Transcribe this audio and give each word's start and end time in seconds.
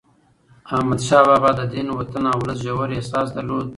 احمدشاه 0.75 1.23
بابا 1.27 1.51
د 1.55 1.61
دین، 1.73 1.87
وطن 1.99 2.23
او 2.31 2.37
ولس 2.41 2.59
ژور 2.65 2.89
احساس 2.97 3.27
درلود. 3.35 3.67